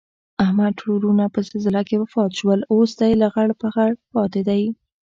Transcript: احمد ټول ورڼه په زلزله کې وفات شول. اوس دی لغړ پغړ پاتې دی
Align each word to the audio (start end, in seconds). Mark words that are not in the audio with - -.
احمد 0.45 0.71
ټول 0.81 0.99
ورڼه 1.03 1.25
په 1.33 1.39
زلزله 1.47 1.81
کې 1.87 1.95
وفات 2.01 2.31
شول. 2.39 2.59
اوس 2.73 2.91
دی 2.99 3.11
لغړ 3.21 3.47
پغړ 3.61 3.89
پاتې 4.13 4.41
دی 4.49 4.61